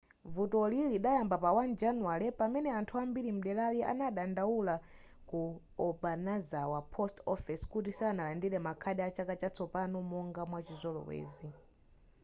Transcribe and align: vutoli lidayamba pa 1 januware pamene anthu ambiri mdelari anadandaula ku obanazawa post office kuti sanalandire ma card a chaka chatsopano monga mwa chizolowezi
vutoli 0.35 0.77
lidayamba 0.91 1.37
pa 1.43 1.49
1 1.61 1.75
januware 1.81 2.27
pamene 2.39 2.69
anthu 2.79 2.93
ambiri 3.03 3.29
mdelari 3.37 3.79
anadandaula 3.91 4.75
ku 5.29 5.41
obanazawa 5.87 6.79
post 6.95 7.17
office 7.33 7.63
kuti 7.73 7.91
sanalandire 7.99 8.57
ma 8.65 8.73
card 8.81 8.99
a 9.07 9.09
chaka 9.15 9.33
chatsopano 9.41 9.97
monga 10.11 10.43
mwa 10.49 10.59
chizolowezi 10.65 11.47